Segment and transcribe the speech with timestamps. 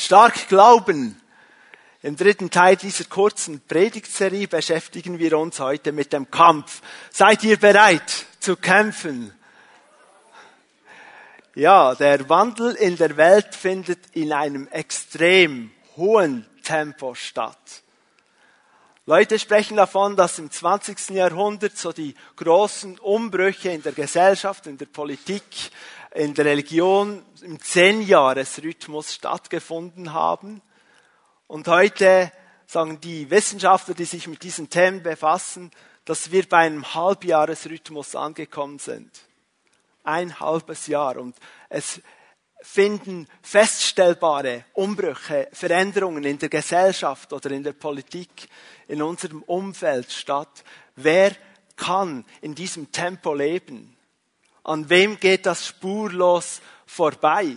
[0.00, 1.20] Stark glauben.
[2.02, 6.80] Im dritten Teil dieser kurzen Predigtserie beschäftigen wir uns heute mit dem Kampf.
[7.10, 9.34] Seid ihr bereit zu kämpfen?
[11.54, 17.82] Ja, der Wandel in der Welt findet in einem extrem hohen Tempo statt.
[19.04, 21.10] Leute sprechen davon, dass im 20.
[21.10, 25.42] Jahrhundert so die großen Umbrüche in der Gesellschaft, in der Politik,
[26.14, 30.60] in der Religion im Zehnjahresrhythmus stattgefunden haben.
[31.46, 32.32] Und heute
[32.66, 35.70] sagen die Wissenschaftler, die sich mit diesen Themen befassen,
[36.04, 39.10] dass wir bei einem Halbjahresrhythmus angekommen sind.
[40.02, 41.16] Ein halbes Jahr.
[41.16, 41.36] Und
[41.68, 42.00] es
[42.62, 48.48] finden feststellbare Umbrüche, Veränderungen in der Gesellschaft oder in der Politik,
[48.88, 50.64] in unserem Umfeld statt.
[50.96, 51.34] Wer
[51.76, 53.96] kann in diesem Tempo leben?
[54.64, 57.56] An wem geht das spurlos vorbei?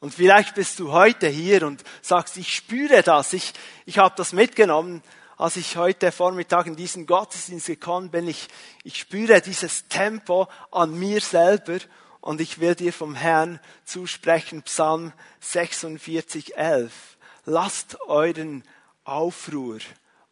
[0.00, 3.52] Und vielleicht bist du heute hier und sagst, ich spüre das, ich,
[3.84, 5.02] ich habe das mitgenommen,
[5.36, 8.28] als ich heute Vormittag in diesen Gottesdienst gekommen bin.
[8.28, 8.48] Ich,
[8.82, 11.78] ich spüre dieses Tempo an mir selber
[12.20, 16.92] und ich will dir vom Herrn zusprechen, Psalm 46, 11.
[17.46, 18.64] Lasst euren
[19.04, 19.78] Aufruhr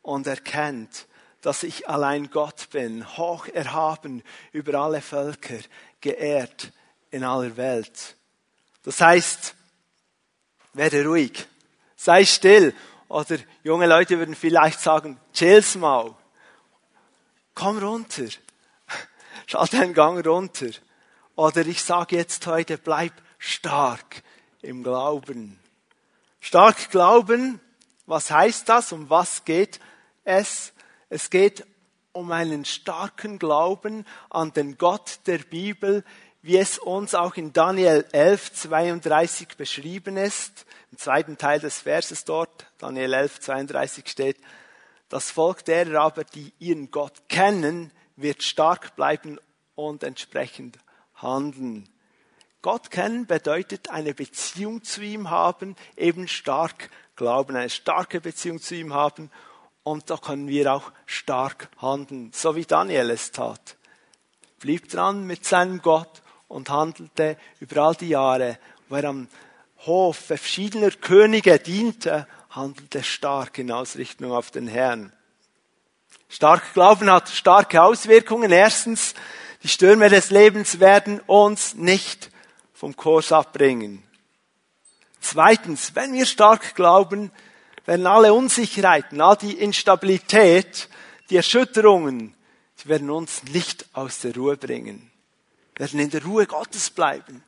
[0.03, 1.08] und erkennt,
[1.43, 4.23] dass ich allein Gott bin, hoch erhaben
[4.53, 5.59] über alle Völker,
[6.01, 6.73] geehrt
[7.11, 8.17] in aller Welt.
[8.83, 9.55] Das heißt,
[10.73, 11.47] werde ruhig,
[11.97, 12.75] sei still.
[13.09, 16.15] Oder junge Leute würden vielleicht sagen, chill's mal.
[17.55, 18.27] Komm runter.
[19.47, 20.69] Schalt deinen Gang runter.
[21.35, 24.23] Oder ich sage jetzt heute, bleib stark
[24.61, 25.59] im Glauben.
[26.41, 27.61] Stark glauben,
[28.07, 28.93] was heißt das?
[28.93, 29.81] Um was geht
[30.25, 30.73] es?
[31.11, 31.67] Es geht
[32.13, 36.05] um einen starken Glauben an den Gott der Bibel,
[36.43, 40.67] wie es uns auch in Daniel 11, 32 beschrieben ist.
[40.93, 44.37] Im zweiten Teil des Verses dort, Daniel 11, 32 steht,
[45.09, 49.39] das Volk derer aber, die ihren Gott kennen, wird stark bleiben
[49.75, 50.79] und entsprechend
[51.15, 51.89] handeln.
[52.61, 58.75] Gott kennen bedeutet eine Beziehung zu ihm haben, eben stark glauben, eine starke Beziehung zu
[58.75, 59.31] ihm haben
[59.89, 63.77] und da können wir auch stark handeln, so wie Daniel es tat.
[64.61, 69.29] Blieb dran mit seinem Gott und handelte über all die Jahre, wo er am
[69.87, 75.13] Hof verschiedener Könige diente, handelte stark in Ausrichtung auf den Herrn.
[76.29, 78.53] Stark Glauben hat starke Auswirkungen.
[78.53, 79.15] Erstens,
[79.63, 82.31] die Stürme des Lebens werden uns nicht
[82.75, 84.03] vom Kurs abbringen.
[85.21, 87.33] Zweitens, wenn wir stark glauben,
[87.89, 90.91] werden alle Unsicherheiten, all die Instabilität,
[91.31, 92.35] die Erschütterungen,
[92.77, 95.11] sie werden uns nicht aus der Ruhe bringen.
[95.75, 97.43] Wir werden in der Ruhe Gottes bleiben.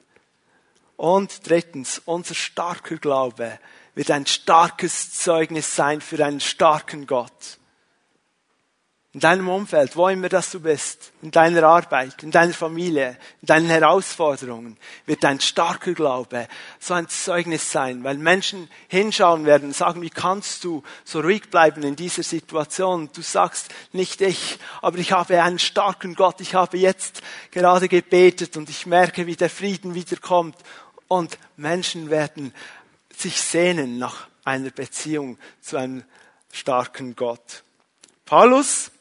[0.96, 3.58] Und drittens, unser starker Glaube
[3.94, 7.59] wird ein starkes Zeugnis sein für einen starken Gott
[9.12, 13.46] in deinem Umfeld, wo immer das du bist, in deiner Arbeit, in deiner Familie, in
[13.46, 16.46] deinen Herausforderungen, wird dein starker Glaube
[16.78, 21.50] so ein Zeugnis sein, weil Menschen hinschauen werden und sagen, wie kannst du so ruhig
[21.50, 23.10] bleiben in dieser Situation?
[23.12, 27.20] Du sagst nicht ich, aber ich habe einen starken Gott, ich habe jetzt
[27.50, 30.56] gerade gebetet und ich merke, wie der Frieden wiederkommt
[31.08, 32.54] und Menschen werden
[33.16, 36.04] sich sehnen nach einer Beziehung zu einem
[36.52, 37.64] starken Gott.
[38.24, 38.92] Paulus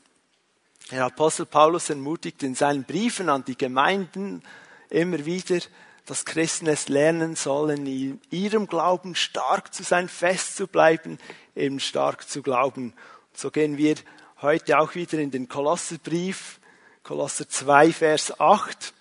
[0.91, 4.41] der Apostel Paulus ermutigt in seinen Briefen an die Gemeinden
[4.89, 5.59] immer wieder,
[6.05, 11.19] dass Christen es lernen sollen, in ihrem Glauben stark zu sein, fest zu bleiben,
[11.55, 12.93] eben stark zu glauben.
[13.33, 13.95] So gehen wir
[14.41, 16.59] heute auch wieder in den Kolosserbrief,
[17.03, 18.93] Kolosser 2, Vers 8.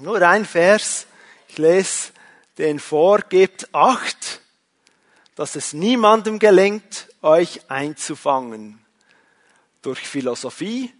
[0.00, 1.06] Nur ein Vers,
[1.48, 2.12] ich lese
[2.58, 4.42] den vor, gebt acht,
[5.34, 8.84] dass es niemandem gelingt, euch einzufangen.
[9.80, 10.92] Durch Philosophie,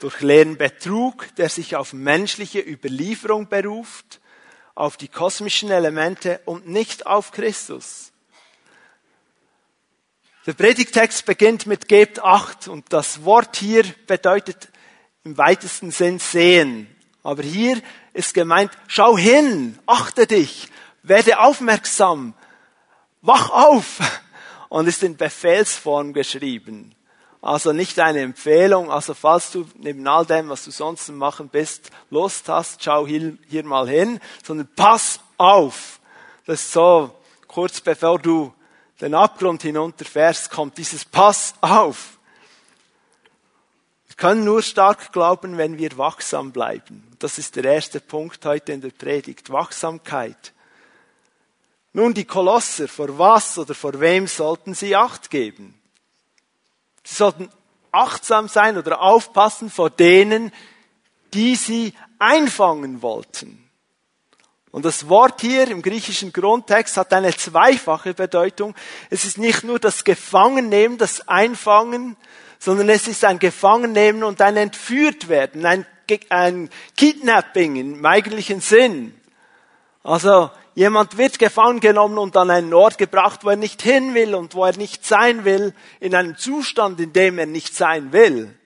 [0.00, 4.20] durch leeren Betrug, der sich auf menschliche Überlieferung beruft,
[4.74, 8.12] auf die kosmischen Elemente und nicht auf Christus.
[10.46, 14.68] Der Predigtext beginnt mit gebt acht und das Wort hier bedeutet
[15.22, 16.86] im weitesten Sinn sehen.
[17.22, 17.80] Aber hier
[18.14, 20.68] ist gemeint, schau hin, achte dich,
[21.02, 22.32] werde aufmerksam,
[23.20, 23.98] wach auf
[24.70, 26.94] und ist in Befehlsform geschrieben.
[27.42, 28.90] Also nicht eine Empfehlung.
[28.90, 33.38] Also falls du neben all dem, was du sonst machen bist, Lust hast, schau hier,
[33.48, 36.00] hier mal hin, sondern pass auf.
[36.46, 37.14] Das ist so,
[37.46, 38.52] kurz bevor du
[39.00, 42.18] den Abgrund hinunterfährst, kommt dieses Pass auf.
[44.08, 47.06] Wir können nur stark glauben, wenn wir wachsam bleiben.
[47.18, 49.50] Das ist der erste Punkt heute in der Predigt.
[49.50, 50.52] Wachsamkeit.
[51.94, 55.79] Nun, die Kolosser, vor was oder vor wem sollten sie Acht geben?
[57.02, 57.50] Sie sollten
[57.92, 60.52] achtsam sein oder aufpassen vor denen,
[61.34, 63.70] die sie einfangen wollten.
[64.72, 68.74] Und das Wort hier im griechischen Grundtext hat eine zweifache Bedeutung.
[69.10, 72.16] Es ist nicht nur das Gefangennehmen, das Einfangen,
[72.60, 75.86] sondern es ist ein Gefangennehmen und ein Entführtwerden, ein,
[76.28, 79.18] ein Kidnapping im eigentlichen Sinn.
[80.04, 80.50] Also
[80.80, 84.54] jemand wird gefangen genommen und an einen Ort gebracht, wo er nicht hin will und
[84.54, 88.58] wo er nicht sein will, in einem Zustand, in dem er nicht sein will.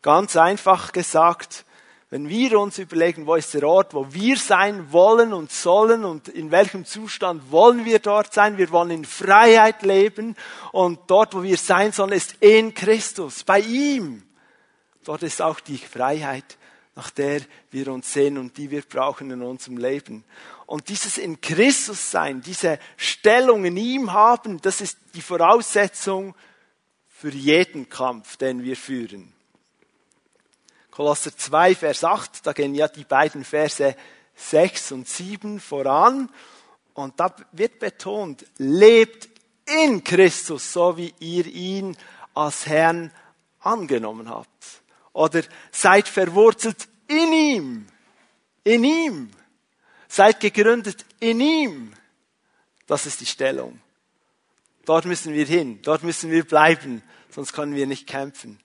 [0.00, 1.66] Ganz einfach gesagt,
[2.08, 6.28] wenn wir uns überlegen, wo ist der Ort, wo wir sein wollen und sollen und
[6.28, 10.34] in welchem Zustand wollen wir dort sein, wir wollen in Freiheit leben
[10.72, 14.22] und dort, wo wir sein sollen, ist in Christus, bei ihm.
[15.04, 16.56] Dort ist auch die Freiheit,
[16.96, 20.24] nach der wir uns sehen und die wir brauchen in unserem Leben.
[20.66, 26.34] Und dieses in Christus sein, diese Stellung in ihm haben, das ist die Voraussetzung
[27.08, 29.32] für jeden Kampf, den wir führen.
[30.90, 33.96] Kolosser 2, Vers 8, da gehen ja die beiden Verse
[34.36, 36.30] 6 und 7 voran.
[36.94, 39.28] Und da wird betont, lebt
[39.66, 41.96] in Christus, so wie ihr ihn
[42.34, 43.10] als Herrn
[43.58, 44.83] angenommen habt.
[45.14, 47.86] Oder seid verwurzelt in ihm.
[48.64, 49.30] In ihm.
[50.08, 51.94] Seid gegründet in ihm.
[52.86, 53.80] Das ist die Stellung.
[54.84, 55.80] Dort müssen wir hin.
[55.82, 57.02] Dort müssen wir bleiben.
[57.30, 58.60] Sonst können wir nicht kämpfen.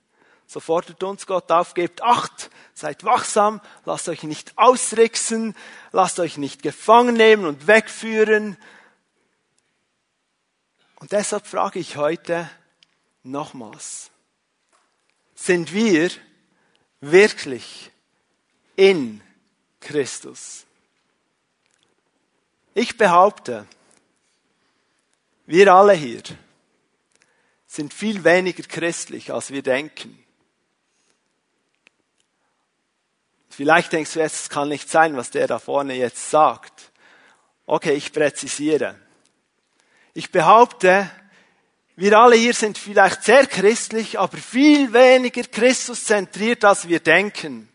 [0.48, 5.56] So fordert uns Gott auf, gebt Acht, seid wachsam, lasst euch nicht ausrichsen,
[5.92, 8.58] lasst euch nicht gefangen nehmen und wegführen.
[10.96, 12.50] Und deshalb frage ich heute
[13.22, 14.10] nochmals,
[15.36, 16.10] sind wir
[17.02, 17.92] wirklich
[18.76, 19.22] in
[19.80, 20.66] Christus?
[22.74, 23.68] Ich behaupte,
[25.46, 26.24] wir alle hier
[27.68, 30.24] sind viel weniger christlich, als wir denken.
[33.50, 36.92] Vielleicht denkst du jetzt, es kann nicht sein, was der da vorne jetzt sagt.
[37.66, 38.96] Okay, ich präzisiere.
[40.14, 41.12] Ich behaupte,
[42.00, 47.70] wir alle hier sind vielleicht sehr christlich, aber viel weniger Christus zentriert, als wir denken.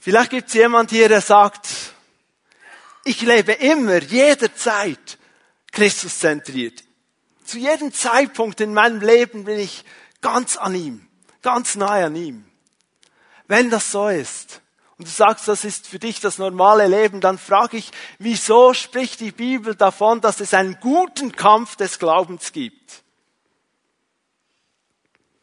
[0.00, 1.68] Vielleicht gibt es jemand hier, der sagt,
[3.04, 5.18] ich lebe immer, jederzeit
[5.70, 6.82] Christus zentriert.
[7.44, 9.84] Zu jedem Zeitpunkt in meinem Leben bin ich
[10.20, 11.08] ganz an ihm
[11.42, 12.44] ganz nahe an ihm.
[13.48, 14.61] Wenn das so ist,
[15.02, 17.90] und du sagst, das ist für dich das normale Leben, dann frage ich,
[18.20, 23.02] wieso spricht die Bibel davon, dass es einen guten Kampf des Glaubens gibt?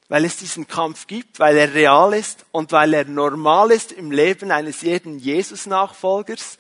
[0.08, 4.12] Weil es diesen Kampf gibt, weil er real ist und weil er normal ist im
[4.12, 6.58] Leben eines jeden Jesus-Nachfolgers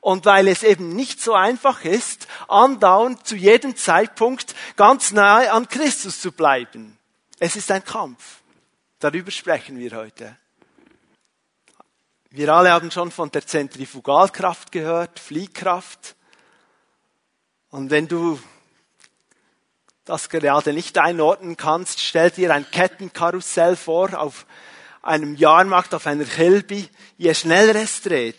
[0.00, 5.68] und weil es eben nicht so einfach ist, andauernd zu jedem Zeitpunkt ganz nahe an
[5.68, 6.98] Christus zu bleiben.
[7.38, 8.40] Es ist ein Kampf.
[8.98, 10.36] Darüber sprechen wir heute.
[12.32, 16.14] Wir alle haben schon von der Zentrifugalkraft gehört, Fliehkraft.
[17.70, 18.40] Und wenn du
[20.04, 24.46] das gerade nicht einordnen kannst, stell dir ein Kettenkarussell vor auf
[25.02, 26.88] einem Jahrmarkt, auf einer Kilby.
[27.18, 28.36] Je schneller es dreht,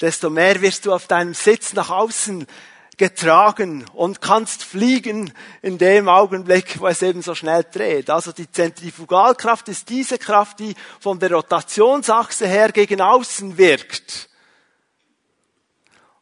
[0.00, 2.46] desto mehr wirst du auf deinem Sitz nach außen
[2.96, 5.32] getragen und kannst fliegen
[5.62, 8.10] in dem Augenblick, wo es eben so schnell dreht.
[8.10, 14.28] Also die Zentrifugalkraft ist diese Kraft, die von der Rotationsachse her gegen außen wirkt.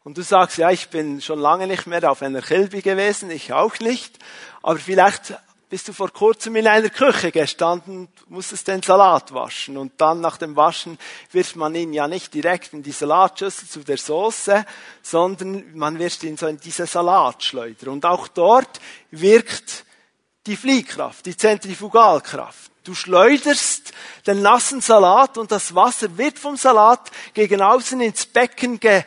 [0.05, 3.53] Und du sagst, ja, ich bin schon lange nicht mehr auf einer Kilby gewesen, ich
[3.53, 4.19] auch nicht,
[4.63, 5.35] aber vielleicht
[5.73, 9.79] bist du vor kurzem in einer Küche gestanden musstest den Salat waschen.
[9.79, 10.99] Und dann nach dem Waschen
[11.31, 14.67] wirft man ihn ja nicht direkt in die Salatschüssel zu der Soße,
[15.01, 17.91] sondern man wirft ihn so in diese Salatschleuder.
[17.91, 19.87] Und auch dort wirkt
[20.47, 22.71] die Fliehkraft, die Zentrifugalkraft.
[22.85, 23.95] Du schleuderst
[24.27, 29.05] den nassen Salat und das Wasser wird vom Salat gegen außen ins Becken ge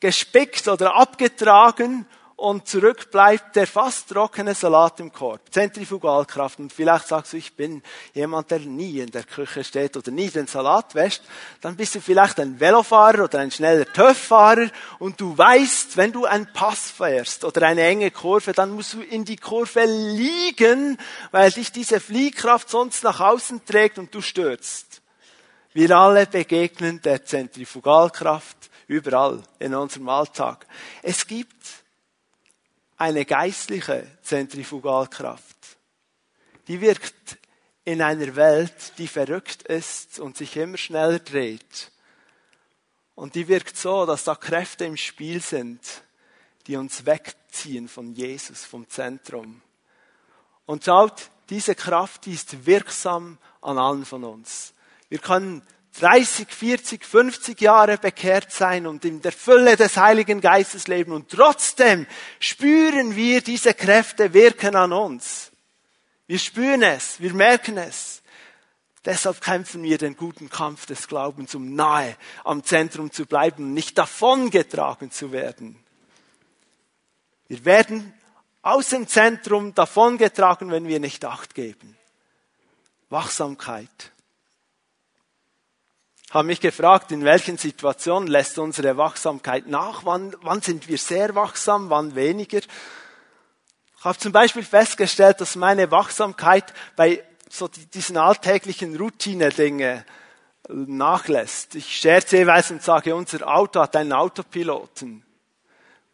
[0.00, 2.06] gespickt oder abgetragen
[2.42, 5.42] und zurück bleibt der fast trockene Salat im Korb.
[5.52, 6.58] Zentrifugalkraft.
[6.58, 7.84] Und vielleicht sagst du, ich bin
[8.14, 11.22] jemand, der nie in der Küche steht oder nie den Salat wäscht.
[11.60, 16.24] Dann bist du vielleicht ein Velofahrer oder ein schneller TÜV-Fahrer und du weißt, wenn du
[16.24, 20.98] einen Pass fährst oder eine enge Kurve, dann musst du in die Kurve liegen,
[21.30, 25.00] weil dich diese Fliehkraft sonst nach außen trägt und du stürzt.
[25.74, 30.66] Wir alle begegnen der Zentrifugalkraft überall in unserem Alltag.
[31.02, 31.81] Es gibt
[33.02, 35.56] eine geistliche Zentrifugalkraft.
[36.68, 37.36] Die wirkt
[37.84, 41.90] in einer Welt, die verrückt ist und sich immer schneller dreht.
[43.16, 45.80] Und die wirkt so, dass da Kräfte im Spiel sind,
[46.68, 49.62] die uns wegziehen von Jesus, vom Zentrum.
[50.64, 54.74] Und schaut, diese Kraft, die ist wirksam an allen von uns.
[55.08, 55.66] Wir können
[56.00, 61.30] 30, 40, 50 Jahre bekehrt sein und in der Fülle des Heiligen Geistes leben und
[61.30, 62.06] trotzdem
[62.40, 65.50] spüren wir diese Kräfte wirken an uns.
[66.26, 68.22] Wir spüren es, wir merken es.
[69.04, 73.98] Deshalb kämpfen wir den guten Kampf des Glaubens, um nahe am Zentrum zu bleiben, nicht
[73.98, 75.82] davongetragen zu werden.
[77.48, 78.14] Wir werden
[78.62, 81.98] aus dem Zentrum davongetragen, wenn wir nicht Acht geben.
[83.10, 84.12] Wachsamkeit.
[86.32, 90.06] Habe mich gefragt, in welchen Situationen lässt unsere Wachsamkeit nach?
[90.06, 92.60] Wann, wann sind wir sehr wachsam, wann weniger?
[93.98, 100.06] Ich habe zum Beispiel festgestellt, dass meine Wachsamkeit bei so diesen alltäglichen Routine-Dinge
[100.70, 101.74] nachlässt.
[101.74, 105.22] Ich scherze jeweils und sage, unser Auto hat einen Autopiloten.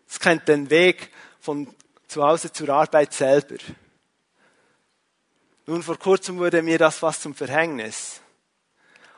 [0.08, 1.72] Es kennt den Weg von
[2.08, 3.58] zu Hause zur Arbeit selber.
[5.66, 8.20] Nun, vor kurzem wurde mir das fast zum Verhängnis.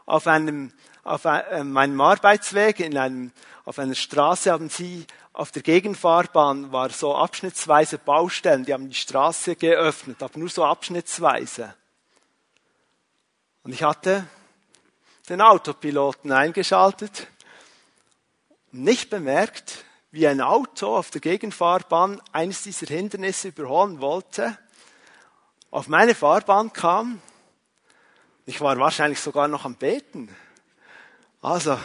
[0.04, 0.72] Auf einem,
[1.10, 3.32] auf äh, meinem Arbeitsweg in einem,
[3.64, 8.94] auf einer Straße haben sie, auf der Gegenfahrbahn war so abschnittsweise Baustellen, die haben die
[8.94, 11.74] Straße geöffnet, aber nur so abschnittsweise.
[13.62, 14.26] Und ich hatte
[15.28, 17.26] den Autopiloten eingeschaltet
[18.72, 24.56] nicht bemerkt, wie ein Auto auf der Gegenfahrbahn eines dieser Hindernisse überholen wollte,
[25.70, 27.20] auf meine Fahrbahn kam.
[28.46, 30.34] Ich war wahrscheinlich sogar noch am Beten.
[31.42, 31.78] Also,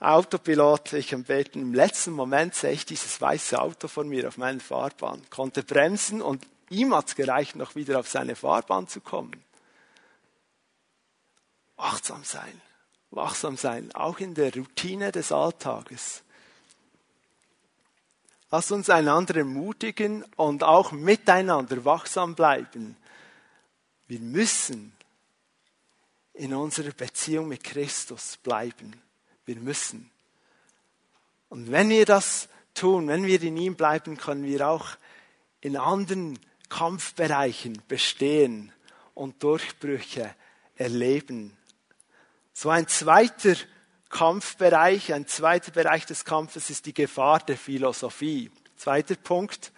[0.00, 1.60] Autopilot, ich am Beten.
[1.60, 6.22] Im letzten Moment sehe ich dieses weiße Auto von mir auf meiner Fahrbahn, konnte bremsen
[6.22, 9.44] und ihm hat es gereicht, noch wieder auf seine Fahrbahn zu kommen.
[11.76, 12.60] Wachsam sein,
[13.10, 16.22] wachsam sein, auch in der Routine des Alltages.
[18.50, 22.96] Lass uns einander ermutigen und auch miteinander wachsam bleiben.
[24.08, 24.92] Wir müssen
[26.34, 29.00] in unserer Beziehung mit Christus bleiben.
[29.44, 30.10] Wir müssen.
[31.48, 34.86] Und wenn wir das tun, wenn wir in ihm bleiben, können wir auch
[35.60, 38.72] in anderen Kampfbereichen bestehen
[39.14, 40.34] und Durchbrüche
[40.76, 41.56] erleben.
[42.52, 43.56] So ein zweiter
[44.08, 48.50] Kampfbereich, ein zweiter Bereich des Kampfes ist die Gefahr der Philosophie.
[48.76, 49.72] Zweiter Punkt,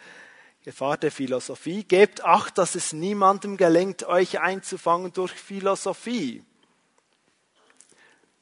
[0.65, 1.85] Gefahr der Philosophie.
[1.85, 6.45] Gebt acht, dass es niemandem gelingt, euch einzufangen durch Philosophie.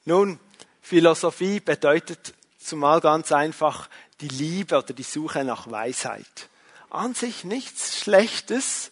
[0.05, 0.39] Nun,
[0.83, 3.89] Philosophie bedeutet zumal ganz einfach
[4.21, 6.49] die Liebe oder die Suche nach Weisheit.
[6.91, 8.91] An sich nichts Schlechtes.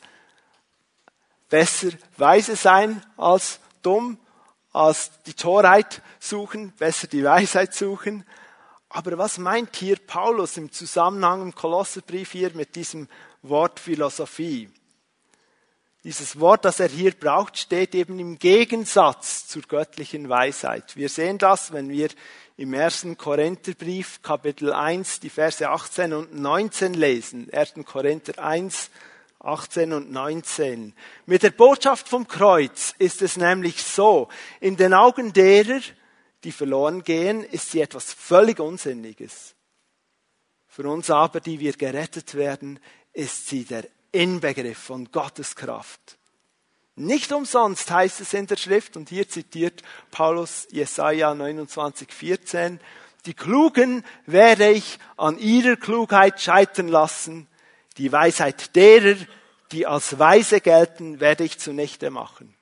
[1.49, 4.18] Besser weise sein als dumm
[4.73, 8.25] als die Torheit suchen, besser die Weisheit suchen.
[8.90, 13.09] Aber was meint hier Paulus im Zusammenhang im Kolosserbrief hier mit diesem
[13.42, 14.71] Wort Philosophie?
[16.04, 20.97] Dieses Wort, das er hier braucht, steht eben im Gegensatz zur göttlichen Weisheit.
[20.97, 22.09] Wir sehen das, wenn wir
[22.57, 27.49] im ersten Korintherbrief Kapitel 1 die Verse 18 und 19 lesen.
[27.52, 27.75] 1.
[27.85, 28.90] Korinther 1,
[29.40, 30.95] 18 und 19.
[31.26, 34.28] Mit der Botschaft vom Kreuz ist es nämlich so,
[34.61, 35.80] in den Augen derer,
[36.45, 39.54] die verloren gehen, ist sie etwas völlig Unsinniges.
[40.68, 42.78] Für uns aber, die wir gerettet werden,
[43.12, 46.18] ist sie der Inbegriff von Gottes Kraft.
[46.95, 52.80] Nicht umsonst heißt es in der Schrift, und hier zitiert Paulus Jesaja 29, 14,
[53.26, 57.47] die Klugen werde ich an ihrer Klugheit scheitern lassen,
[57.99, 59.16] die Weisheit derer,
[59.73, 62.54] die als weise gelten, werde ich zunichte machen.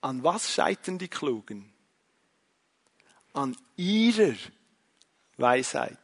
[0.00, 1.72] An was scheitern die Klugen?
[3.32, 4.34] An ihrer
[5.36, 5.98] Weisheit.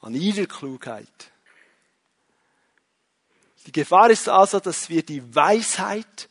[0.00, 1.30] An ihrer Klugheit.
[3.66, 6.28] Die Gefahr ist also, dass wir die Weisheit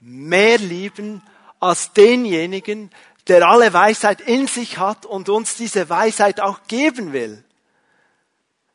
[0.00, 1.22] mehr lieben
[1.60, 2.90] als denjenigen,
[3.28, 7.44] der alle Weisheit in sich hat und uns diese Weisheit auch geben will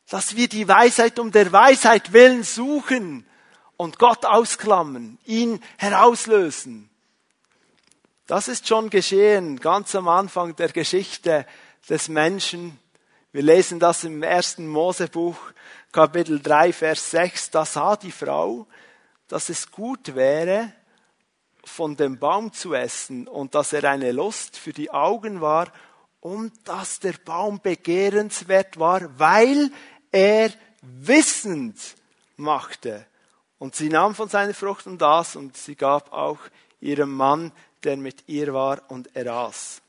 [0.10, 3.26] dass wir die Weisheit um der Weisheit willen suchen
[3.78, 6.90] und Gott ausklammern, ihn herauslösen.
[8.26, 11.46] Das ist schon geschehen, ganz am Anfang der Geschichte
[11.88, 12.78] des Menschen.
[13.32, 15.38] Wir lesen das im ersten Mosebuch,
[15.92, 17.52] Kapitel 3, Vers 6.
[17.52, 18.68] Da sah die Frau,
[19.28, 20.74] dass es gut wäre,
[21.64, 25.72] von dem Baum zu essen und dass er eine Lust für die Augen war
[26.20, 29.72] und dass der Baum begehrenswert war, weil
[30.12, 31.78] er wissend
[32.36, 33.06] machte.
[33.60, 36.40] Und sie nahm von seiner Frucht und das und sie gab auch
[36.80, 37.52] ihrem Mann,
[37.84, 39.82] der mit ihr war, und er aß.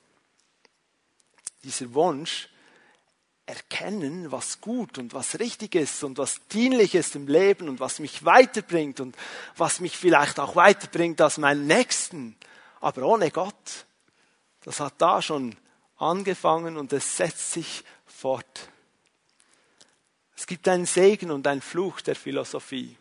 [1.65, 2.49] Dieser Wunsch,
[3.49, 7.99] erkennen, was gut und was richtig ist und was dienlich ist im Leben und was
[7.99, 9.17] mich weiterbringt und
[9.57, 12.37] was mich vielleicht auch weiterbringt als meinen Nächsten,
[12.81, 13.87] aber ohne Gott.
[14.65, 15.57] Das hat da schon
[15.97, 18.69] angefangen und es setzt sich fort.
[20.37, 22.98] Es gibt einen Segen und einen Fluch der Philosophie.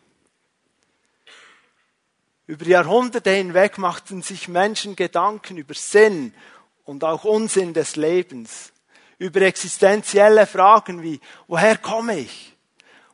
[2.48, 6.32] Über Jahrhunderte hinweg machten sich Menschen Gedanken über Sinn
[6.84, 8.72] und auch Unsinn des Lebens
[9.18, 12.56] über existenzielle Fragen wie, woher komme ich?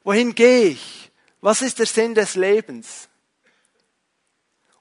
[0.04, 1.10] Wohin gehe ich?
[1.40, 3.08] Was ist der Sinn des Lebens?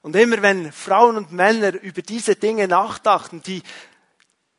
[0.02, 3.60] Und immer wenn Frauen und Männer über diese Dinge nachdachten, die,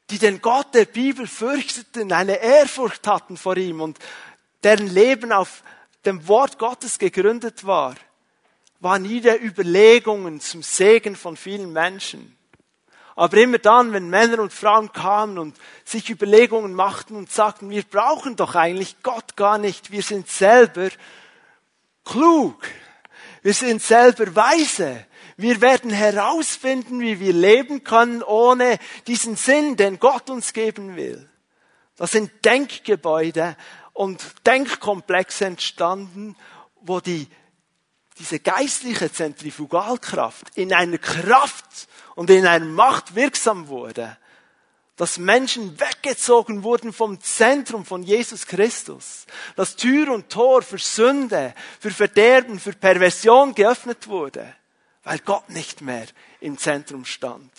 [0.10, 3.98] die den Gott der Bibel fürchteten, eine Ehrfurcht hatten vor ihm und
[4.62, 5.64] deren Leben auf
[6.04, 7.96] dem Wort Gottes gegründet war,
[8.80, 12.36] waren ihre Überlegungen zum Segen von vielen Menschen.
[13.16, 15.56] Aber immer dann, wenn Männer und Frauen kamen und
[15.86, 20.90] sich Überlegungen machten und sagten, wir brauchen doch eigentlich Gott gar nicht, wir sind selber
[22.04, 22.68] klug,
[23.42, 25.06] wir sind selber weise,
[25.38, 31.30] wir werden herausfinden, wie wir leben können ohne diesen Sinn, den Gott uns geben will.
[31.98, 33.56] Das sind Denkgebäude
[33.94, 36.36] und Denkkomplexe entstanden,
[36.82, 37.28] wo die,
[38.20, 44.18] diese geistliche Zentrifugalkraft in einer Kraft und in einer Macht wirksam wurde,
[44.96, 49.26] dass Menschen weggezogen wurden vom Zentrum von Jesus Christus,
[49.58, 54.56] dass Tür und Tor für Sünde, für Verderben, für Perversion geöffnet wurde,
[55.04, 56.08] weil Gott nicht mehr
[56.40, 57.52] im Zentrum stand,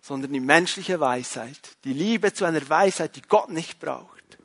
[0.00, 4.38] sondern die menschliche Weisheit, die Liebe zu einer Weisheit, die Gott nicht braucht.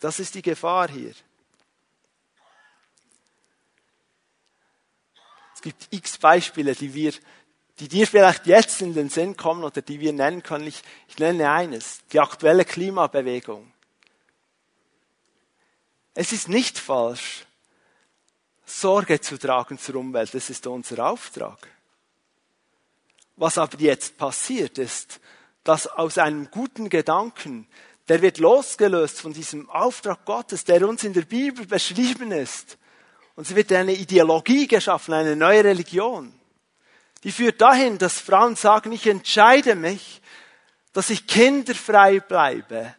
[0.00, 1.12] Das ist die Gefahr hier.
[5.56, 7.12] Es gibt x Beispiele, die wir
[7.78, 10.66] die dir vielleicht jetzt in den Sinn kommen oder die wir nennen können.
[10.66, 13.70] Ich, ich nenne eines, die aktuelle Klimabewegung.
[16.14, 17.44] Es ist nicht falsch,
[18.64, 20.32] Sorge zu tragen zur Umwelt.
[20.32, 21.68] Das ist unser Auftrag.
[23.36, 25.20] Was aber jetzt passiert ist,
[25.62, 27.68] dass aus einem guten Gedanken,
[28.08, 32.78] der wird losgelöst von diesem Auftrag Gottes, der uns in der Bibel beschrieben ist.
[33.36, 36.32] Und es wird eine Ideologie geschaffen, eine neue Religion
[37.26, 40.22] die führt dahin, dass Frauen sagen, ich entscheide mich,
[40.92, 42.94] dass ich kinderfrei bleibe,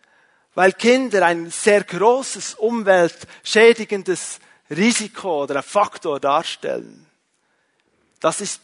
[0.54, 7.06] weil Kinder ein sehr großes umweltschädigendes Risiko oder ein Faktor darstellen.
[8.20, 8.60] Das ist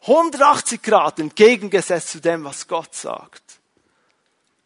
[0.00, 3.42] 180 Grad entgegengesetzt zu dem, was Gott sagt.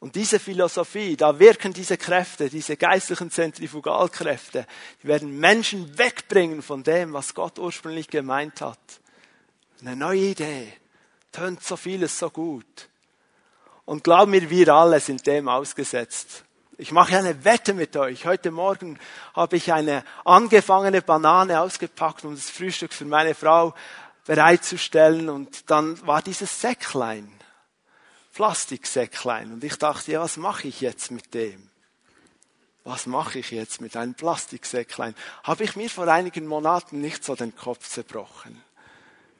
[0.00, 4.66] Und diese Philosophie, da wirken diese Kräfte, diese geistlichen Zentrifugalkräfte,
[5.02, 8.78] die werden Menschen wegbringen von dem, was Gott ursprünglich gemeint hat.
[9.82, 10.72] Eine neue Idee.
[11.32, 12.88] Tönt so vieles so gut.
[13.84, 16.44] Und glaub mir, wir alle sind dem ausgesetzt.
[16.78, 18.24] Ich mache eine Wette mit euch.
[18.24, 18.98] Heute Morgen
[19.34, 23.74] habe ich eine angefangene Banane ausgepackt, um das Frühstück für meine Frau
[24.24, 25.28] bereitzustellen.
[25.28, 27.30] Und dann war dieses Säcklein,
[28.34, 29.52] Plastiksäcklein.
[29.52, 31.70] Und ich dachte, ja, was mache ich jetzt mit dem?
[32.84, 35.14] Was mache ich jetzt mit einem Plastiksäcklein?
[35.42, 38.62] Habe ich mir vor einigen Monaten nicht so den Kopf zerbrochen.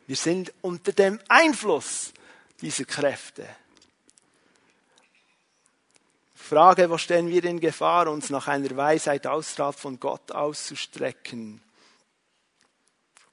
[0.06, 2.12] Wir sind unter dem Einfluss
[2.60, 3.48] dieser Kräfte.
[6.34, 11.62] Frage, wo stehen wir in Gefahr, uns nach einer Weisheit austraf von Gott auszustrecken?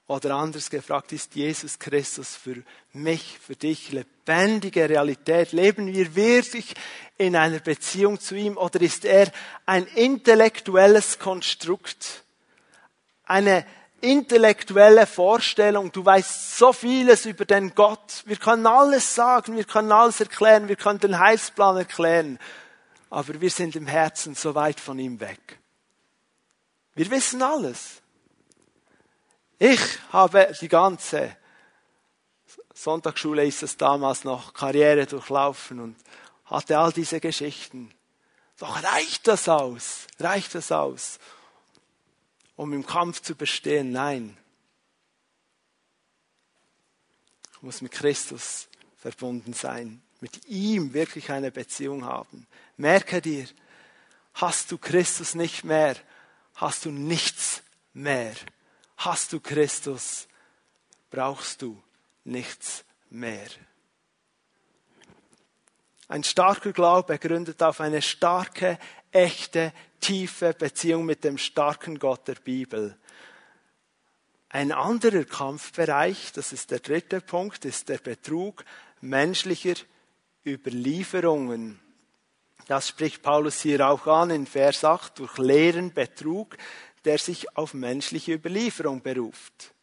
[0.07, 5.51] Oder anders gefragt, ist Jesus Christus für mich, für dich lebendige Realität?
[5.51, 6.75] Leben wir wirklich
[7.17, 9.29] in einer Beziehung zu ihm oder ist er
[9.65, 12.23] ein intellektuelles Konstrukt?
[13.25, 13.65] Eine
[13.99, 15.91] intellektuelle Vorstellung.
[15.91, 18.23] Du weißt so vieles über den Gott.
[18.25, 22.39] Wir können alles sagen, wir können alles erklären, wir können den Heilsplan erklären.
[23.09, 25.59] Aber wir sind im Herzen so weit von ihm weg.
[26.95, 28.01] Wir wissen alles.
[29.59, 31.35] Ich habe die ganze
[32.73, 35.95] Sonntagsschule ist es damals noch Karriere durchlaufen und
[36.45, 37.91] hatte all diese Geschichten.
[38.59, 40.07] Doch reicht das aus?
[40.19, 41.19] Reicht das aus?
[42.57, 43.93] um im Kampf zu bestehen.
[43.93, 44.35] Nein.
[47.53, 48.67] Ich muss mit Christus
[48.97, 52.45] verbunden sein, mit ihm wirklich eine Beziehung haben.
[52.75, 53.47] Merke dir,
[54.33, 55.95] hast du Christus nicht mehr,
[56.55, 58.35] hast du nichts mehr.
[58.97, 60.27] Hast du Christus,
[61.09, 61.81] brauchst du
[62.23, 63.47] nichts mehr.
[66.07, 68.79] Ein starker Glaube gründet auf eine starke,
[69.11, 72.97] echte, tiefe Beziehung mit dem starken Gott der Bibel.
[74.49, 78.63] Ein anderer Kampfbereich, das ist der dritte Punkt, ist der Betrug
[79.01, 79.75] menschlicher
[80.45, 81.79] Überlieferungen.
[82.67, 86.57] Das spricht Paulus hier auch an in Vers 8, durch leeren Betrug,
[87.07, 89.73] der sich auf menschliche Überlieferung beruft.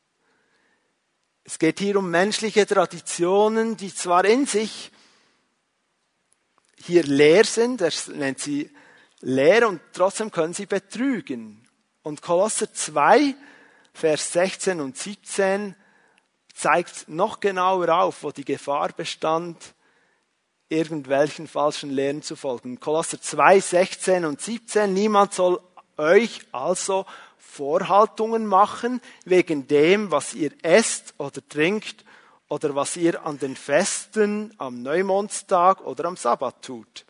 [1.42, 4.92] Es geht hier um menschliche Traditionen, die zwar in sich
[6.76, 8.70] hier leer sind, er nennt sie
[9.20, 11.66] leer und trotzdem können sie betrügen.
[12.02, 13.34] Und Kolosser 2,
[13.94, 15.74] Vers 16 und 17
[16.52, 19.74] zeigt noch genauer auf, wo die Gefahr bestand,
[20.68, 22.80] irgendwelchen falschen Lehren zu folgen.
[22.80, 24.92] Kolosser 2, 16 und 17.
[24.92, 25.58] Niemand soll
[25.98, 27.06] euch also
[27.38, 32.04] Vorhaltungen machen wegen dem, was ihr esst oder trinkt
[32.48, 37.04] oder was ihr an den Festen, am Neumondstag oder am Sabbat tut.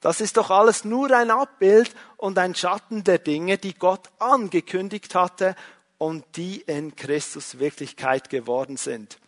[0.00, 5.14] Das ist doch alles nur ein Abbild und ein Schatten der Dinge, die Gott angekündigt
[5.14, 5.54] hatte
[5.98, 9.18] und die in Christus Wirklichkeit geworden sind.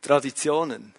[0.00, 0.94] Traditionen,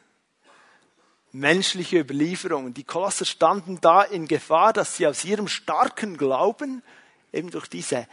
[1.34, 2.74] menschliche Überlieferungen.
[2.74, 6.84] Die Kolosser standen da in Gefahr, dass sie aus ihrem starken Glauben
[7.34, 8.08] eben durch diese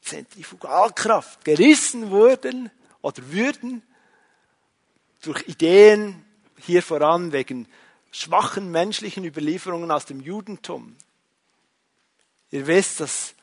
[0.00, 2.70] Zentrifugalkraft gerissen wurden
[3.02, 3.82] oder würden
[5.22, 6.24] durch Ideen,
[6.58, 7.66] hier voran wegen
[8.12, 10.96] schwachen menschlichen Überlieferungen aus dem Judentum.
[12.50, 13.34] Ihr wisst, dass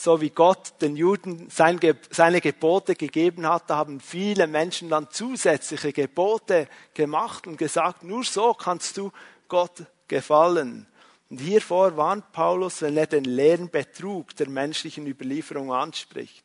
[0.00, 5.92] so wie Gott den Juden seine Gebote gegeben hat, da haben viele Menschen dann zusätzliche
[5.92, 9.10] Gebote gemacht und gesagt, nur so kannst du
[9.48, 10.86] Gott gefallen.
[11.30, 16.44] Und hiervor warnt Paulus, wenn er den leeren Betrug der menschlichen Überlieferung anspricht.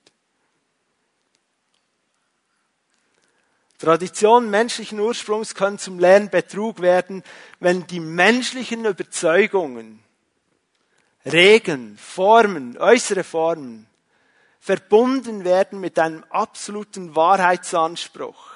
[3.78, 7.22] Traditionen menschlichen Ursprungs können zum leeren Betrug werden,
[7.60, 10.03] wenn die menschlichen Überzeugungen
[11.26, 13.88] Regeln, Formen, äußere Formen
[14.60, 18.54] verbunden werden mit einem absoluten Wahrheitsanspruch.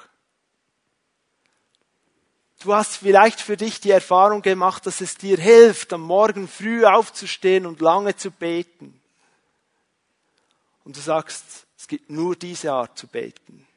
[2.60, 6.84] Du hast vielleicht für dich die Erfahrung gemacht, dass es dir hilft, am Morgen früh
[6.86, 8.98] aufzustehen und lange zu beten.
[10.84, 13.67] Und du sagst, es gibt nur diese Art zu beten.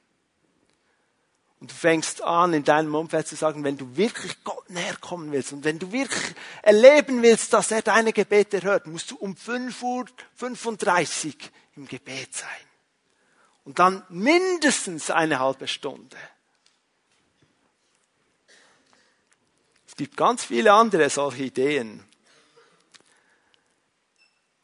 [1.61, 5.31] Und du fängst an, in deinem Umfeld zu sagen, wenn du wirklich Gott näher kommen
[5.31, 9.35] willst und wenn du wirklich erleben willst, dass er deine Gebete hört, musst du um
[9.35, 10.05] 5 Uhr
[10.37, 11.37] 35
[11.75, 12.49] im Gebet sein.
[13.63, 16.17] Und dann mindestens eine halbe Stunde.
[19.85, 22.03] Es gibt ganz viele andere solche Ideen.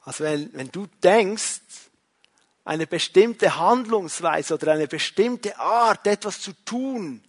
[0.02, 1.62] Also wenn, wenn du denkst,
[2.68, 7.24] eine bestimmte Handlungsweise oder eine bestimmte Art, etwas zu tun,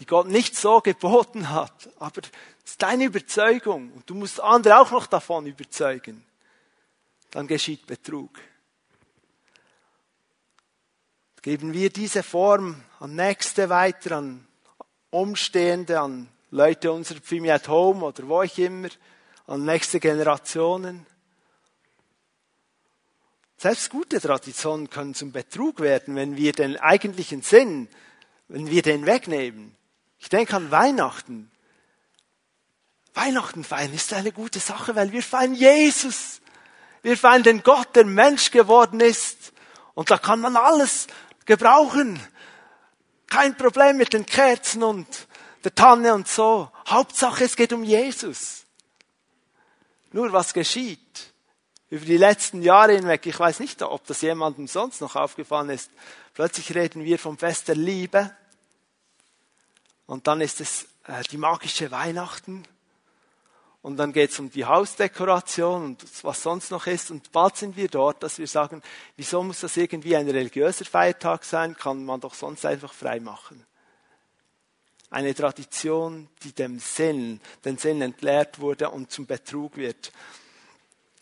[0.00, 1.90] die Gott nicht so geboten hat.
[1.98, 2.22] Aber
[2.64, 6.24] es ist deine Überzeugung und du musst andere auch noch davon überzeugen.
[7.30, 8.40] Dann geschieht Betrug.
[11.42, 14.46] Geben wir diese Form an Nächste weiter, an
[15.10, 18.88] Umstehende, an Leute unserer Family at Home oder wo ich immer,
[19.46, 21.06] an nächste Generationen.
[23.60, 27.88] Selbst gute Traditionen können zum Betrug werden, wenn wir den eigentlichen Sinn,
[28.46, 29.74] wenn wir den wegnehmen.
[30.20, 31.50] Ich denke an Weihnachten.
[33.14, 36.40] Weihnachten feiern ist eine gute Sache, weil wir feiern Jesus.
[37.02, 39.52] Wir feiern den Gott, der Mensch geworden ist.
[39.94, 41.08] Und da kann man alles
[41.44, 42.20] gebrauchen.
[43.26, 45.08] Kein Problem mit den Kerzen und
[45.64, 46.70] der Tanne und so.
[46.86, 48.66] Hauptsache, es geht um Jesus.
[50.12, 51.07] Nur was geschieht?
[51.90, 55.90] Über die letzten Jahre hinweg, ich weiß nicht, ob das jemandem sonst noch aufgefallen ist,
[56.34, 58.30] plötzlich reden wir vom Fest der Liebe.
[60.06, 62.64] Und dann ist es äh, die magische Weihnachten.
[63.80, 67.10] Und dann geht es um die Hausdekoration und was sonst noch ist.
[67.10, 68.82] Und bald sind wir dort, dass wir sagen,
[69.16, 73.64] wieso muss das irgendwie ein religiöser Feiertag sein, kann man doch sonst einfach frei machen.
[75.10, 80.12] Eine Tradition, die dem Sinn, den Sinn entleert wurde und zum Betrug wird.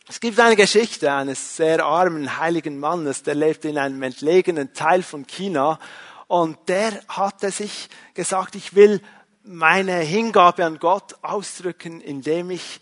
[0.09, 5.03] Es gibt eine Geschichte eines sehr armen heiligen Mannes, der lebte in einem entlegenen Teil
[5.03, 5.81] von China
[6.29, 9.01] und der hatte sich gesagt, ich will
[9.43, 12.81] meine Hingabe an Gott ausdrücken, indem ich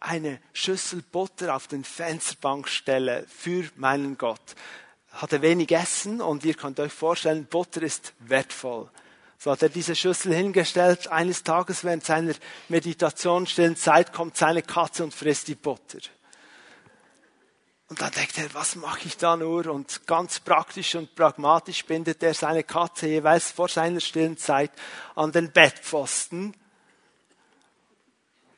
[0.00, 4.54] eine Schüssel Butter auf den Fensterbank stelle für meinen Gott.
[5.10, 8.88] Hatte wenig Essen und ihr könnt euch vorstellen, Butter ist wertvoll.
[9.36, 11.08] So hat er diese Schüssel hingestellt.
[11.08, 12.32] Eines Tages während seiner
[12.70, 15.98] Meditation stillen Zeit kommt seine Katze und frisst die Butter.
[17.92, 19.66] Und dann denkt er, was mache ich da nur?
[19.66, 24.70] Und ganz praktisch und pragmatisch bindet er seine Katze jeweils vor seiner stillen Zeit
[25.14, 26.54] an den Bettpfosten.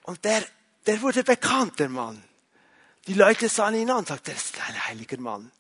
[0.04, 0.40] Und der,
[0.86, 2.22] der wurde bekannt, der Mann.
[3.08, 5.50] Die Leute sahen ihn an und sagten, das ist ein heiliger Mann.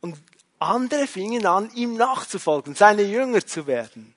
[0.00, 0.16] Und
[0.58, 4.14] andere fingen an, ihm nachzufolgen, seine Jünger zu werden.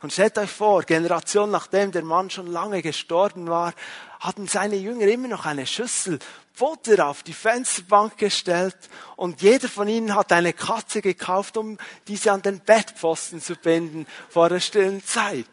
[0.00, 3.74] Und stellt euch vor, Generation nachdem der Mann schon lange gestorben war,
[4.18, 6.18] hatten seine Jünger immer noch eine Schüssel
[6.60, 8.76] Futter auf die Fensterbank gestellt
[9.16, 14.06] und jeder von ihnen hat eine Katze gekauft, um diese an den Bettpfosten zu binden
[14.28, 15.46] vor der stillen Zeit.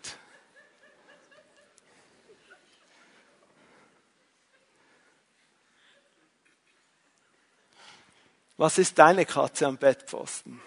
[8.58, 10.62] Was ist deine Katze am Bettpfosten?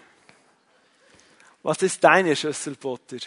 [1.61, 3.19] Was ist deine Schüssel Butter?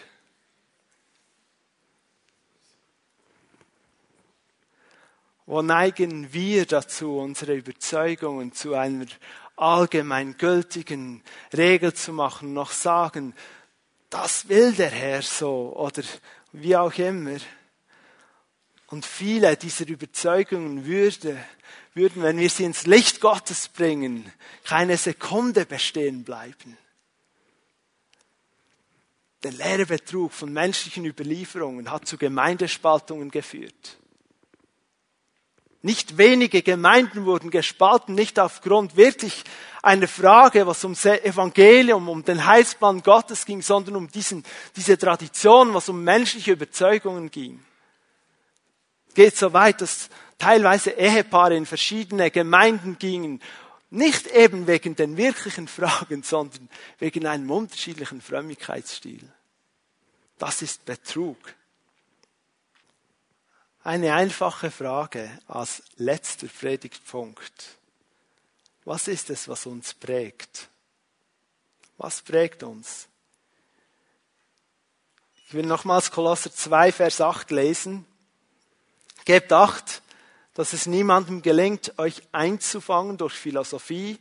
[5.46, 9.06] Wo neigen wir dazu, unsere Überzeugungen zu einer
[9.56, 11.22] allgemeingültigen
[11.54, 13.34] Regel zu machen, noch sagen,
[14.08, 16.02] das will der Herr so oder
[16.52, 17.36] wie auch immer.
[18.86, 21.36] Und viele dieser Überzeugungen würde,
[21.94, 24.32] würden, wenn wir sie ins Licht Gottes bringen,
[24.64, 26.78] keine Sekunde bestehen bleiben.
[29.42, 33.98] Der leere Betrug von menschlichen Überlieferungen hat zu Gemeindespaltungen geführt.
[35.84, 39.44] Nicht wenige Gemeinden wurden gespalten, nicht aufgrund wirklich
[39.82, 44.44] einer Frage, was ums Evangelium, um den Heilsplan Gottes ging, sondern um diesen,
[44.74, 47.62] diese Tradition, was um menschliche Überzeugungen ging.
[49.08, 53.42] Es geht so weit, dass teilweise Ehepaare in verschiedene Gemeinden gingen,
[53.90, 59.30] nicht eben wegen den wirklichen Fragen, sondern wegen einem unterschiedlichen Frömmigkeitsstil.
[60.38, 61.36] Das ist Betrug.
[63.86, 67.76] Eine einfache Frage als letzter Predigtpunkt.
[68.86, 70.70] Was ist es, was uns prägt?
[71.98, 73.08] Was prägt uns?
[75.46, 78.06] Ich will nochmals Kolosser 2, Vers 8 lesen.
[79.26, 80.00] Gebt acht,
[80.54, 84.18] dass es niemandem gelingt, euch einzufangen durch Philosophie,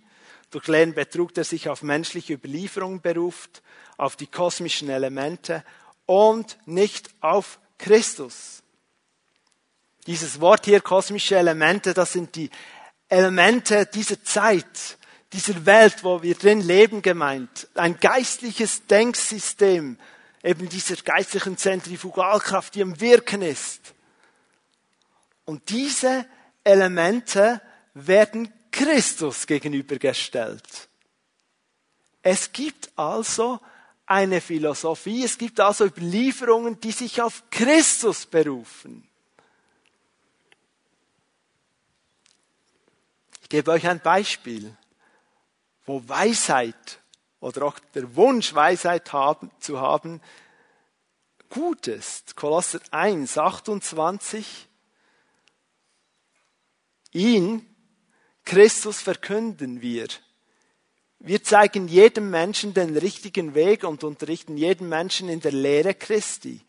[0.52, 3.62] durch leeren Betrug, der sich auf menschliche Überlieferung beruft,
[3.96, 5.64] auf die kosmischen Elemente
[6.06, 8.63] und nicht auf Christus.
[10.08, 12.50] Dieses Wort hier, kosmische Elemente, das sind die
[13.08, 14.98] Elemente dieser Zeit,
[15.32, 17.68] dieser Welt, wo wir drin leben gemeint.
[17.76, 19.98] Ein geistliches Denksystem,
[20.44, 23.94] eben dieser geistlichen Zentrifugalkraft, die im Wirken ist.
[25.46, 26.26] Und diese
[26.64, 27.62] Elemente
[27.94, 30.64] werden Christus gegenübergestellt.
[32.22, 33.60] Es gibt also
[34.06, 39.08] eine Philosophie, es gibt also Überlieferungen, die sich auf Christus berufen.
[43.54, 44.76] Gebe euch ein Beispiel,
[45.86, 47.00] wo Weisheit
[47.40, 50.22] oder auch der Wunsch, Weisheit haben, zu haben,
[51.50, 52.36] gut ist.
[52.36, 54.68] Kolosser 1, 28.
[57.12, 57.64] Ihn,
[58.44, 60.08] Christus, verkünden wir.
[61.20, 66.60] Wir zeigen jedem Menschen den richtigen Weg und unterrichten jeden Menschen in der Lehre Christi.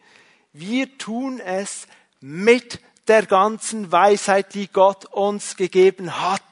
[0.53, 1.87] Wir tun es
[2.21, 6.43] mit der ganzen Weisheit, die Gott uns gegeben hat.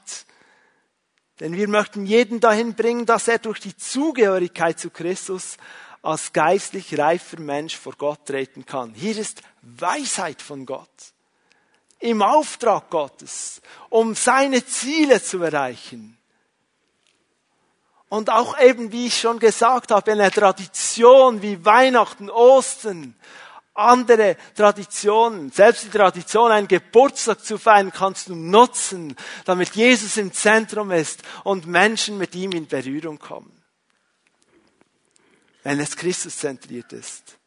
[1.40, 5.56] Denn wir möchten jeden dahin bringen, dass er durch die Zugehörigkeit zu Christus
[6.02, 8.92] als geistlich reifer Mensch vor Gott treten kann.
[8.94, 10.88] Hier ist Weisheit von Gott.
[12.00, 16.18] Im Auftrag Gottes, um seine Ziele zu erreichen.
[18.08, 23.14] Und auch eben, wie ich schon gesagt habe, eine Tradition wie Weihnachten, Ostern,
[23.74, 25.50] andere Traditionen.
[25.50, 31.22] Selbst die Tradition, einen Geburtstag zu feiern, kannst du nutzen, damit Jesus im Zentrum ist
[31.44, 33.62] und Menschen mit ihm in Berührung kommen.
[35.62, 37.38] Wenn es Christus zentriert ist.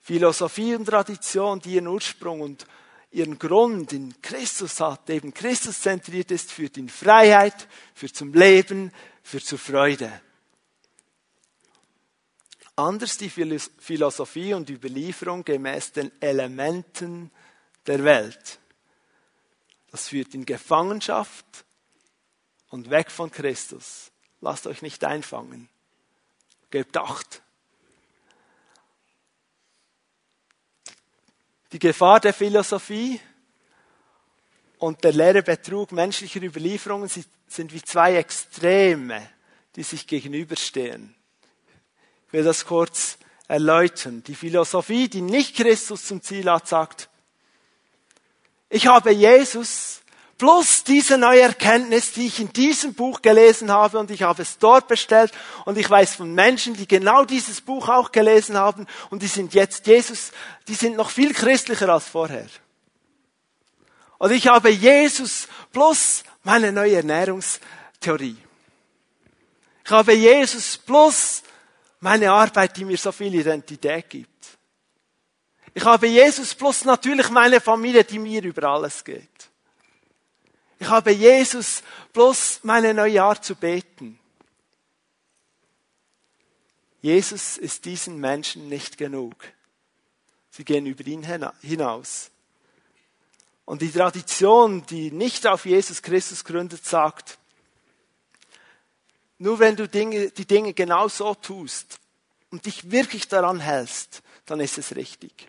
[0.00, 2.66] Philosophie und Tradition, die ihren Ursprung und
[3.10, 8.92] ihren Grund in Christus hat, eben Christus zentriert ist, führt in Freiheit, führt zum Leben,
[9.22, 10.12] führt zur Freude.
[12.76, 17.30] Anders die Philosophie und Überlieferung gemäß den Elementen
[17.86, 18.58] der Welt.
[19.92, 21.46] Das führt in Gefangenschaft
[22.70, 24.10] und weg von Christus.
[24.40, 25.68] Lasst euch nicht einfangen.
[26.70, 27.42] Gebt acht.
[31.70, 33.20] Die Gefahr der Philosophie
[34.78, 39.30] und der leere Betrug menschlicher Überlieferungen sind wie zwei Extreme,
[39.76, 41.14] die sich gegenüberstehen
[42.34, 43.16] will das kurz
[43.46, 44.24] erläutern.
[44.26, 47.08] Die Philosophie, die nicht Christus zum Ziel hat, sagt,
[48.68, 50.00] ich habe Jesus
[50.36, 54.58] plus diese neue Erkenntnis, die ich in diesem Buch gelesen habe und ich habe es
[54.58, 55.30] dort bestellt
[55.64, 59.54] und ich weiß von Menschen, die genau dieses Buch auch gelesen haben und die sind
[59.54, 60.32] jetzt Jesus,
[60.66, 62.48] die sind noch viel christlicher als vorher.
[64.18, 68.38] Und ich habe Jesus plus meine neue Ernährungstheorie.
[69.84, 71.44] Ich habe Jesus plus
[72.04, 74.58] meine Arbeit, die mir so viel Identität gibt.
[75.72, 79.48] Ich habe Jesus plus natürlich meine Familie, die mir über alles geht.
[80.78, 84.18] Ich habe Jesus plus meine neue Art zu beten.
[87.00, 89.36] Jesus ist diesen Menschen nicht genug.
[90.50, 91.26] Sie gehen über ihn
[91.62, 92.30] hinaus.
[93.64, 97.38] Und die Tradition, die nicht auf Jesus Christus gründet, sagt,
[99.38, 101.98] nur wenn du Dinge, die Dinge genau so tust
[102.50, 105.48] und dich wirklich daran hältst, dann ist es richtig.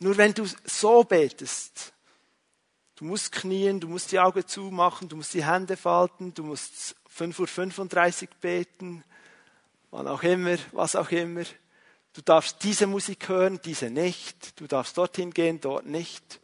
[0.00, 1.92] Nur wenn du so betest,
[2.96, 6.96] du musst knien, du musst die Augen zumachen, du musst die Hände falten, du musst
[7.16, 9.04] 5.35 Uhr beten,
[9.90, 11.44] wann auch immer, was auch immer.
[12.12, 14.58] Du darfst diese Musik hören, diese nicht.
[14.60, 16.40] Du darfst dorthin gehen, dort nicht.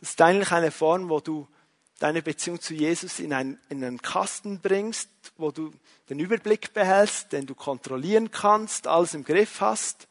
[0.00, 1.46] Das ist eigentlich eine Form, wo du
[1.98, 5.72] deine Beziehung zu Jesus in einen, in einen Kasten bringst, wo du
[6.08, 10.08] den Überblick behältst, den du kontrollieren kannst, alles im Griff hast.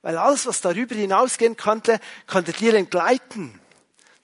[0.00, 3.60] Weil alles, was darüber hinausgehen könnte, könnte dir entgleiten.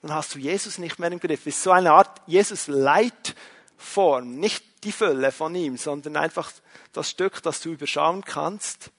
[0.02, 1.46] Dann hast du Jesus nicht mehr im Griff.
[1.46, 4.36] Ist so eine Art Jesus-Leitform.
[4.36, 6.52] Nicht die Fülle von ihm, sondern einfach
[6.92, 8.90] das Stück, das du überschauen kannst.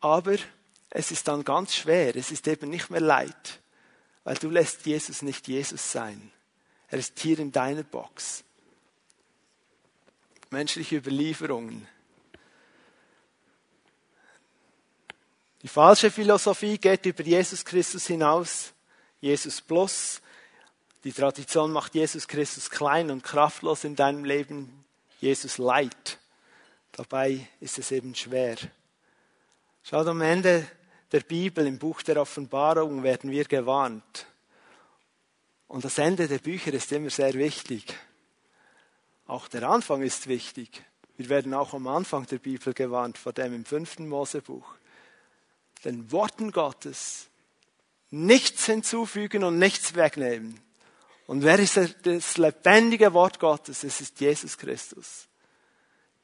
[0.00, 0.36] Aber
[0.90, 2.14] es ist dann ganz schwer.
[2.14, 3.59] Es ist eben nicht mehr Leid.
[4.24, 6.30] Weil du lässt Jesus nicht Jesus sein.
[6.88, 8.44] Er ist hier in deiner Box.
[10.50, 11.86] Menschliche Überlieferungen.
[15.62, 18.72] Die falsche Philosophie geht über Jesus Christus hinaus.
[19.20, 20.20] Jesus plus.
[21.04, 24.84] Die Tradition macht Jesus Christus klein und kraftlos in deinem Leben.
[25.20, 26.18] Jesus leid.
[26.92, 28.56] Dabei ist es eben schwer.
[29.82, 30.66] Schaut am Ende
[31.12, 34.26] der Bibel, im Buch der Offenbarung, werden wir gewarnt.
[35.68, 37.96] Und das Ende der Bücher ist immer sehr wichtig.
[39.26, 40.84] Auch der Anfang ist wichtig.
[41.16, 44.74] Wir werden auch am Anfang der Bibel gewarnt, vor dem im fünften Mosebuch
[45.84, 47.28] den Worten Gottes
[48.10, 50.60] nichts hinzufügen und nichts wegnehmen.
[51.26, 53.84] Und wer ist das lebendige Wort Gottes?
[53.84, 55.28] Es ist Jesus Christus.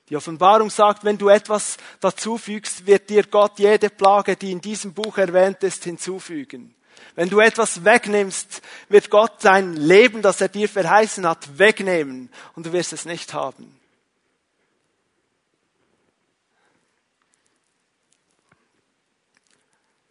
[0.09, 4.95] Die Offenbarung sagt, wenn du etwas dazufügst, wird dir Gott jede Plage, die in diesem
[4.95, 6.75] Buch erwähnt ist, hinzufügen.
[7.17, 12.67] Wenn du etwas wegnimmst, wird Gott dein Leben, das er dir verheißen hat, wegnehmen und
[12.67, 13.81] du wirst es nicht haben.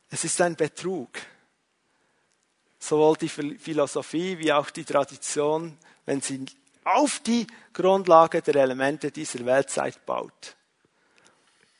[0.10, 1.10] Es ist ein Betrug.
[2.80, 6.46] Sowohl die Philosophie wie auch die Tradition, wenn sie
[6.86, 10.56] auf die Grundlage der Elemente dieser Weltzeit baut.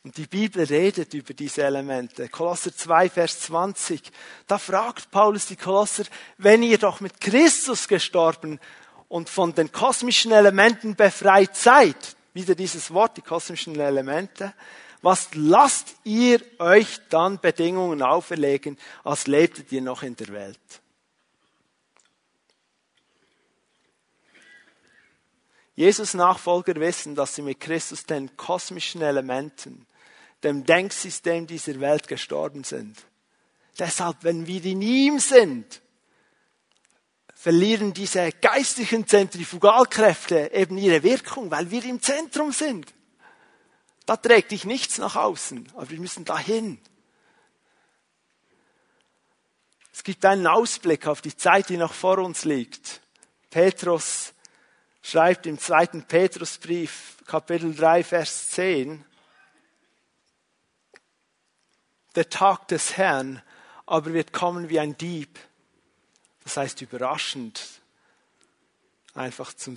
[0.04, 2.30] Und die Bibel redet über diese Elemente.
[2.30, 4.02] Kolosser 2, Vers 20.
[4.46, 6.04] Da fragt Paulus die Kolosser,
[6.38, 8.60] wenn ihr doch mit Christus gestorben
[9.08, 14.54] und von den kosmischen Elementen befreit seid, wieder dieses Wort, die kosmischen Elemente,
[15.02, 20.60] was lasst ihr euch dann Bedingungen auferlegen, als lebtet ihr noch in der Welt?
[25.76, 29.86] Jesus Nachfolger wissen, dass sie mit Christus den kosmischen Elementen,
[30.44, 32.98] dem Denksystem dieser Welt gestorben sind.
[33.78, 35.82] Deshalb, wenn wir in ihm sind,
[37.34, 42.94] verlieren diese geistlichen Zentrifugalkräfte eben ihre Wirkung, weil wir im Zentrum sind.
[44.06, 46.80] Da trägt dich nichts nach außen, aber wir müssen dahin.
[49.92, 53.02] Es gibt einen Ausblick auf die Zeit, die noch vor uns liegt.
[53.50, 54.35] Petrus
[55.06, 59.06] schreibt im zweiten Petrusbrief, Kapitel 3, Vers 10,
[62.16, 63.44] der Tag des Herrn
[63.86, 65.38] aber wird kommen wie ein Dieb.
[66.44, 67.62] Das heißt überraschend,
[69.14, 69.76] einfach zum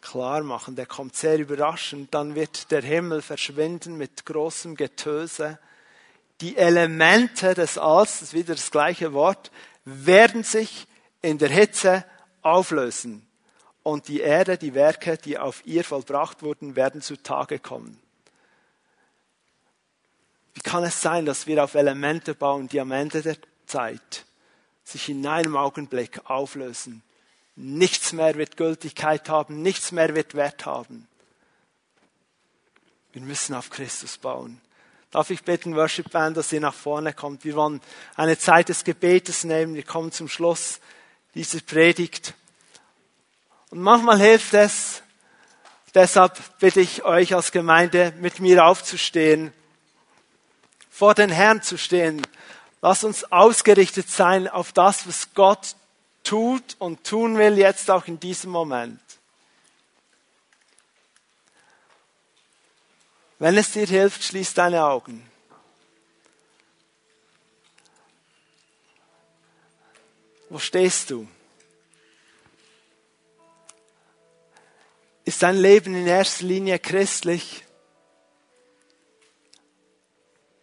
[0.00, 0.76] klar machen.
[0.76, 2.14] Der kommt sehr überraschend.
[2.14, 5.58] Dann wird der Himmel verschwinden mit großem Getöse.
[6.40, 9.50] Die Elemente des Alls, das ist wieder das gleiche Wort,
[9.84, 10.86] werden sich
[11.20, 12.04] in der Hitze
[12.40, 13.25] auflösen.
[13.86, 18.00] Und die Erde, die Werke, die auf ihr vollbracht wurden, werden zutage kommen.
[20.54, 24.24] Wie kann es sein, dass wir auf Elemente bauen, die am Ende der Zeit
[24.82, 27.04] sich in einem Augenblick auflösen?
[27.54, 31.06] Nichts mehr wird Gültigkeit haben, nichts mehr wird Wert haben.
[33.12, 34.60] Wir müssen auf Christus bauen.
[35.12, 37.44] Darf ich bitten, Worship Band, dass ihr nach vorne kommt?
[37.44, 37.80] Wir wollen
[38.16, 39.76] eine Zeit des Gebetes nehmen.
[39.76, 40.80] Wir kommen zum Schluss
[41.36, 42.34] dieser Predigt.
[43.70, 45.02] Und manchmal hilft es,
[45.94, 49.52] deshalb bitte ich euch als Gemeinde, mit mir aufzustehen,
[50.90, 52.22] vor den Herrn zu stehen.
[52.80, 55.76] Lass uns ausgerichtet sein auf das, was Gott
[56.22, 59.00] tut und tun will, jetzt auch in diesem Moment.
[63.38, 65.28] Wenn es dir hilft, schließ deine Augen.
[70.48, 71.28] Wo stehst du?
[75.26, 77.64] Ist dein Leben in erster Linie christlich?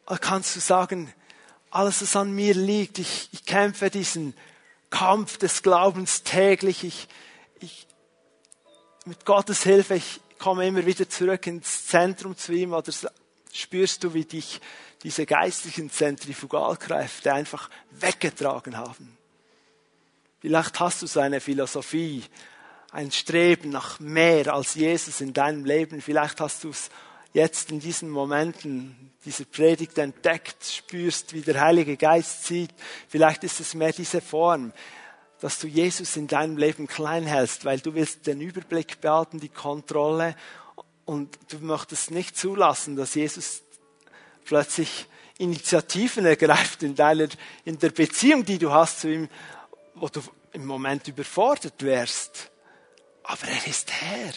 [0.07, 1.13] Oder kannst du sagen,
[1.69, 4.33] alles, was an mir liegt, ich, ich kämpfe diesen
[4.89, 7.09] Kampf des Glaubens täglich, ich,
[7.59, 7.87] ich,
[9.03, 12.93] mit Gottes Hilfe, ich komme immer wieder zurück ins Zentrum zu ihm, oder
[13.51, 14.61] spürst du, wie dich
[15.03, 19.17] diese geistlichen Zentrifugalkräfte einfach weggetragen haben?
[20.39, 22.23] Vielleicht hast du so eine Philosophie,
[22.93, 25.99] ein Streben nach mehr als Jesus in deinem Leben.
[25.99, 26.89] Vielleicht hast du es
[27.33, 32.69] jetzt in diesen Momenten dieser Predigt entdeckt, spürst, wie der Heilige Geist sieht.
[33.09, 34.73] Vielleicht ist es mehr diese Form,
[35.41, 39.49] dass du Jesus in deinem Leben klein hältst, weil du willst den Überblick behalten, die
[39.49, 40.35] Kontrolle
[41.05, 43.63] und du möchtest nicht zulassen, dass Jesus
[44.45, 45.07] plötzlich
[45.39, 47.27] Initiativen ergreift in deiner,
[47.65, 49.29] in der Beziehung, die du hast zu ihm,
[49.95, 50.21] wo du
[50.51, 52.51] im Moment überfordert wärst.
[53.23, 54.33] Aber er ist Herr.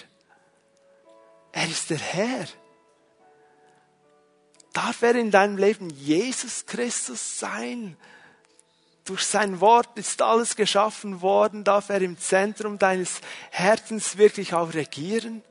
[1.52, 2.46] Er ist der Herr.
[4.72, 7.96] Darf er in deinem Leben Jesus Christus sein?
[9.06, 11.64] Durch sein Wort ist alles geschaffen worden.
[11.64, 13.20] Darf er im Zentrum deines
[13.50, 15.42] Herzens wirklich auch regieren?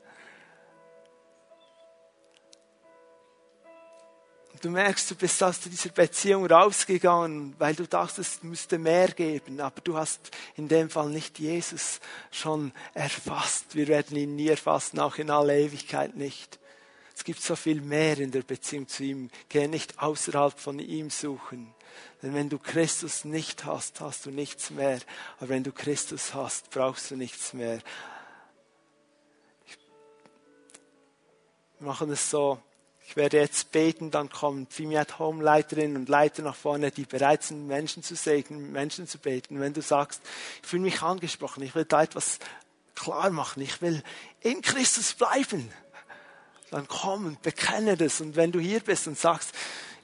[4.66, 9.60] Du merkst, du bist aus dieser Beziehung rausgegangen, weil du dachtest, es müsste mehr geben.
[9.60, 12.00] Aber du hast in dem Fall nicht Jesus
[12.32, 13.76] schon erfasst.
[13.76, 16.58] Wir werden ihn nie erfassen, auch in aller Ewigkeit nicht.
[17.14, 19.30] Es gibt so viel mehr in der Beziehung zu ihm.
[19.48, 21.72] Geh nicht außerhalb von ihm suchen.
[22.20, 24.98] Denn wenn du Christus nicht hast, hast du nichts mehr.
[25.38, 27.78] Aber wenn du Christus hast, brauchst du nichts mehr.
[31.78, 32.60] Wir machen es so.
[33.08, 37.04] Ich werde jetzt beten, dann kommen Fimi at Home Leiterinnen und Leiter nach vorne, die
[37.04, 39.60] bereit sind, Menschen zu segnen, Menschen zu beten.
[39.60, 40.20] Wenn du sagst,
[40.62, 42.40] ich fühle mich angesprochen, ich will da etwas
[42.96, 44.02] klar machen, ich will
[44.40, 45.70] in Christus bleiben,
[46.70, 48.20] dann komm und bekenne das.
[48.20, 49.52] Und wenn du hier bist und sagst,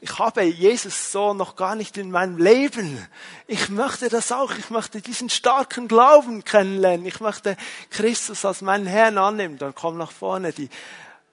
[0.00, 3.06] ich habe Jesus so noch gar nicht in meinem Leben.
[3.46, 4.52] Ich möchte das auch.
[4.52, 7.06] Ich möchte diesen starken Glauben kennenlernen.
[7.06, 7.56] Ich möchte
[7.90, 9.58] Christus als meinen Herrn annehmen.
[9.58, 10.52] Dann komm nach vorne.
[10.52, 10.68] Die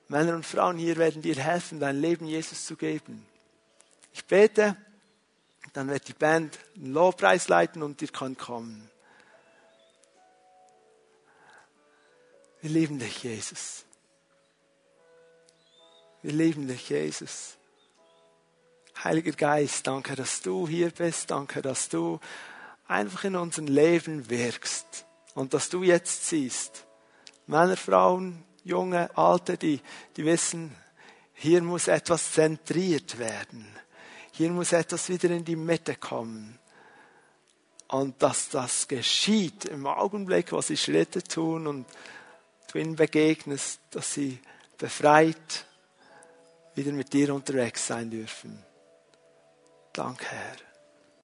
[0.10, 3.26] Männer und Frauen hier werden dir helfen, dein Leben Jesus zu geben.
[4.12, 4.76] Ich bete,
[5.74, 8.90] dann wird die Band einen Lobpreis leiten und ihr könnt kommen.
[12.62, 13.86] Wir lieben dich, Jesus.
[16.24, 17.56] Wir lieben dich, Jesus.
[19.04, 21.32] Heiliger Geist, danke, dass du hier bist.
[21.32, 22.20] Danke, dass du
[22.88, 25.06] einfach in unserem Leben wirkst
[25.36, 26.86] und dass du jetzt siehst.
[27.46, 29.82] Männer, Frauen, junge, alte, die,
[30.16, 30.76] die wissen,
[31.34, 33.68] hier muss etwas zentriert werden.
[34.32, 36.60] Hier muss etwas wieder in die Mitte kommen.
[37.88, 41.88] Und dass das geschieht im Augenblick, wo sie Schritte tun und
[42.72, 44.40] du ihnen begegnest, dass sie
[44.78, 45.66] befreit
[46.76, 48.64] wieder mit dir unterwegs sein dürfen.
[49.92, 50.69] Danke, Herr.